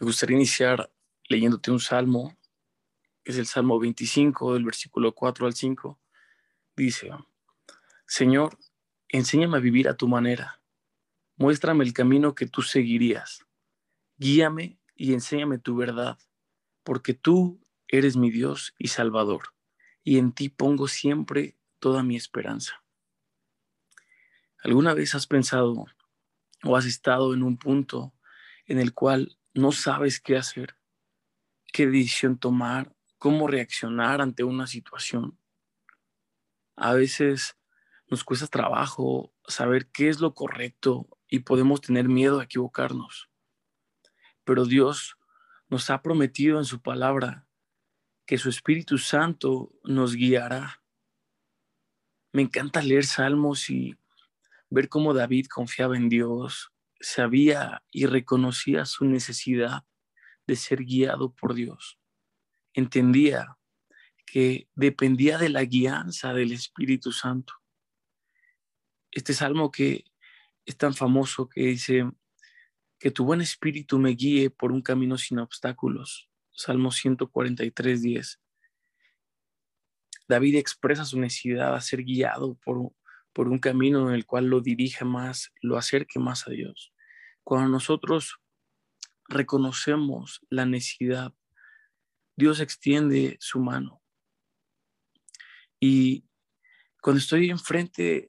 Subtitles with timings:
[0.00, 0.90] Me gustaría iniciar
[1.28, 2.34] leyéndote un salmo,
[3.22, 6.00] es el Salmo 25, del versículo 4 al 5.
[6.74, 7.10] Dice,
[8.06, 8.58] Señor,
[9.08, 10.62] enséñame a vivir a tu manera,
[11.36, 13.44] muéstrame el camino que tú seguirías,
[14.16, 16.18] guíame y enséñame tu verdad,
[16.82, 19.54] porque tú eres mi Dios y Salvador,
[20.02, 22.82] y en ti pongo siempre toda mi esperanza.
[24.64, 25.84] ¿Alguna vez has pensado
[26.64, 28.14] o has estado en un punto
[28.64, 30.76] en el cual no sabes qué hacer,
[31.72, 35.38] qué decisión tomar, cómo reaccionar ante una situación?
[36.76, 37.56] A veces
[38.08, 43.28] nos cuesta trabajo saber qué es lo correcto y podemos tener miedo a equivocarnos.
[44.44, 45.16] Pero Dios
[45.68, 47.46] nos ha prometido en su palabra
[48.26, 50.82] que su Espíritu Santo nos guiará.
[52.32, 53.96] Me encanta leer salmos y
[54.70, 59.84] ver cómo David confiaba en Dios, sabía y reconocía su necesidad
[60.46, 61.98] de ser guiado por Dios.
[62.74, 63.56] Entendía
[64.26, 67.54] que dependía de la guianza del Espíritu Santo.
[69.10, 70.04] Este salmo que
[70.64, 72.04] es tan famoso que dice,
[73.00, 76.28] que tu buen espíritu me guíe por un camino sin obstáculos.
[76.52, 78.40] Salmo 143, 10.
[80.28, 82.92] David expresa su necesidad de ser guiado por,
[83.32, 86.92] por un camino en el cual lo dirija más, lo acerque más a Dios.
[87.44, 88.40] Cuando nosotros
[89.28, 91.34] reconocemos la necesidad,
[92.36, 94.02] Dios extiende su mano.
[95.78, 96.24] Y
[97.00, 98.28] cuando estoy enfrente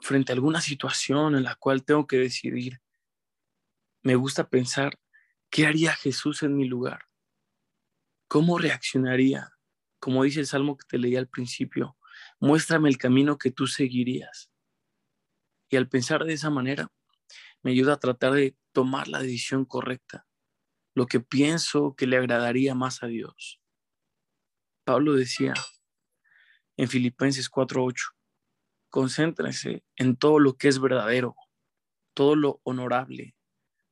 [0.00, 2.80] frente a alguna situación en la cual tengo que decidir,
[4.02, 4.98] me gusta pensar,
[5.50, 7.04] ¿qué haría Jesús en mi lugar?
[8.28, 9.52] ¿Cómo reaccionaría?
[9.98, 11.97] Como dice el salmo que te leí al principio,
[12.40, 14.50] muéstrame el camino que tú seguirías.
[15.68, 16.90] Y al pensar de esa manera,
[17.62, 20.26] me ayuda a tratar de tomar la decisión correcta,
[20.94, 23.60] lo que pienso que le agradaría más a Dios.
[24.84, 25.52] Pablo decía
[26.76, 28.14] en Filipenses 4:8,
[28.88, 31.34] concéntrese en todo lo que es verdadero,
[32.14, 33.34] todo lo honorable,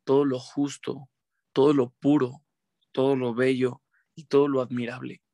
[0.05, 1.11] todo lo justo,
[1.53, 2.45] todo lo puro,
[2.93, 3.83] todo lo bello
[4.15, 5.26] y todo lo admirable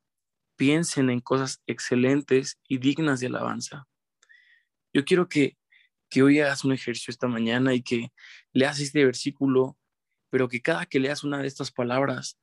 [0.62, 3.89] piensen en cosas excelentes y dignas de alabanza.
[4.93, 5.59] Yo quiero que,
[6.09, 8.12] que hoy hagas un ejercicio esta mañana y que
[8.53, 9.77] leas este versículo,
[10.31, 12.39] pero que cada que leas una de estas palabras,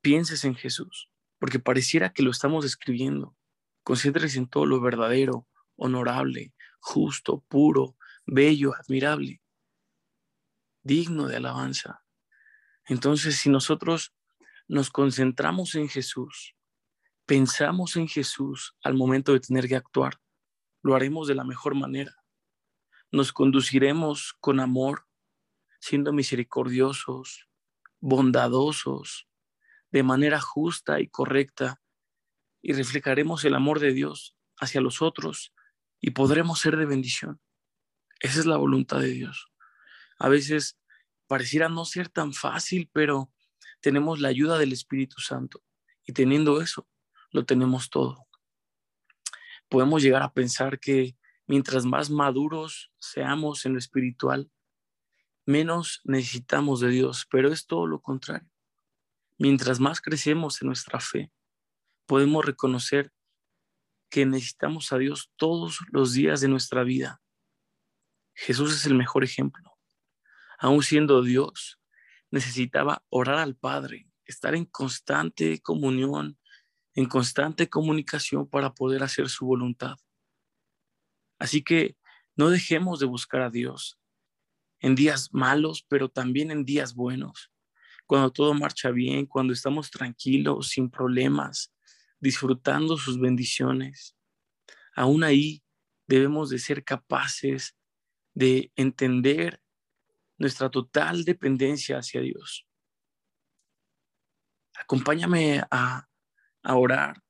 [0.00, 1.08] pienses en Jesús,
[1.38, 3.36] porque pareciera que lo estamos escribiendo.
[3.84, 5.46] Concéntrese en todo lo verdadero,
[5.76, 7.96] honorable, justo, puro,
[8.26, 9.40] bello, admirable,
[10.82, 12.02] digno de alabanza.
[12.86, 14.12] Entonces, si nosotros
[14.66, 16.55] nos concentramos en Jesús,
[17.26, 20.20] pensamos en Jesús al momento de tener que actuar,
[20.82, 22.24] lo haremos de la mejor manera.
[23.10, 25.06] Nos conduciremos con amor,
[25.80, 27.48] siendo misericordiosos,
[28.00, 29.28] bondadosos,
[29.90, 31.80] de manera justa y correcta,
[32.62, 35.52] y reflejaremos el amor de Dios hacia los otros
[36.00, 37.40] y podremos ser de bendición.
[38.20, 39.48] Esa es la voluntad de Dios.
[40.18, 40.78] A veces
[41.26, 43.32] pareciera no ser tan fácil, pero
[43.80, 45.62] tenemos la ayuda del Espíritu Santo.
[46.04, 46.88] Y teniendo eso,
[47.36, 48.26] lo tenemos todo.
[49.68, 51.16] Podemos llegar a pensar que
[51.46, 54.50] mientras más maduros seamos en lo espiritual,
[55.44, 58.48] menos necesitamos de Dios, pero es todo lo contrario.
[59.38, 61.30] Mientras más crecemos en nuestra fe,
[62.06, 63.12] podemos reconocer
[64.08, 67.20] que necesitamos a Dios todos los días de nuestra vida.
[68.34, 69.76] Jesús es el mejor ejemplo.
[70.58, 71.78] Aún siendo Dios,
[72.30, 76.38] necesitaba orar al Padre, estar en constante comunión
[76.96, 79.96] en constante comunicación para poder hacer su voluntad.
[81.38, 81.96] Así que
[82.34, 83.98] no dejemos de buscar a Dios
[84.80, 87.52] en días malos, pero también en días buenos,
[88.06, 91.72] cuando todo marcha bien, cuando estamos tranquilos, sin problemas,
[92.18, 94.16] disfrutando sus bendiciones.
[94.94, 95.62] Aún ahí
[96.06, 97.76] debemos de ser capaces
[98.32, 99.60] de entender
[100.38, 102.66] nuestra total dependencia hacia Dios.
[104.74, 106.06] Acompáñame a
[106.66, 107.22] a orar,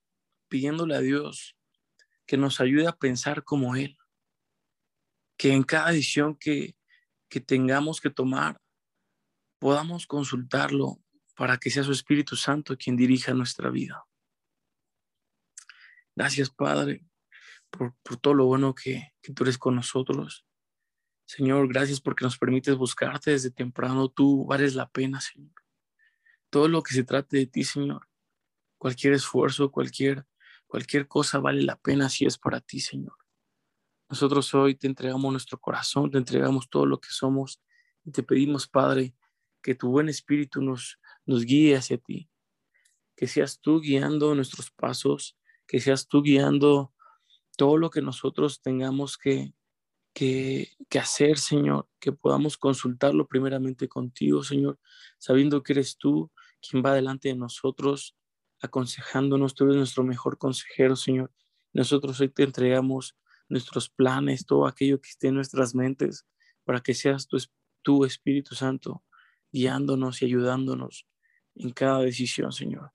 [0.49, 1.57] pidiéndole a Dios
[2.27, 3.99] que nos ayude a pensar como Él,
[5.37, 6.75] que en cada decisión que,
[7.29, 8.59] que tengamos que tomar
[9.59, 11.03] podamos consultarlo
[11.37, 14.07] para que sea su Espíritu Santo quien dirija nuestra vida.
[16.15, 17.05] Gracias, Padre,
[17.69, 20.47] por, por todo lo bueno que, que tú eres con nosotros.
[21.27, 24.09] Señor, gracias porque nos permites buscarte desde temprano.
[24.09, 25.53] Tú vales la pena, Señor.
[26.49, 28.09] Todo lo que se trate de ti, Señor,
[28.87, 30.25] Cualquier esfuerzo, cualquier,
[30.69, 33.17] cualquier cosa vale la pena si es para ti, Señor.
[34.09, 37.61] Nosotros hoy te entregamos nuestro corazón, te entregamos todo lo que somos
[38.05, 39.13] y te pedimos, Padre,
[39.61, 42.31] que tu buen espíritu nos, nos guíe hacia ti,
[43.17, 45.37] que seas tú guiando nuestros pasos,
[45.67, 46.95] que seas tú guiando
[47.57, 49.53] todo lo que nosotros tengamos que,
[50.13, 54.79] que, que, hacer, Señor, que podamos consultarlo primeramente contigo, Señor,
[55.19, 56.31] sabiendo que eres tú
[56.61, 58.17] quien va delante de nosotros,
[58.67, 61.33] aconsejándonos, tú eres nuestro mejor consejero, Señor.
[61.73, 63.17] Nosotros hoy te entregamos
[63.49, 66.27] nuestros planes, todo aquello que esté en nuestras mentes,
[66.65, 67.39] para que seas tu,
[67.83, 69.03] tu Espíritu Santo
[69.53, 71.07] guiándonos y ayudándonos
[71.55, 72.93] en cada decisión, Señor.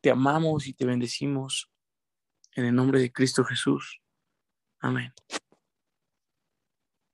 [0.00, 1.70] Te amamos y te bendecimos
[2.54, 4.00] en el nombre de Cristo Jesús.
[4.80, 5.12] Amén.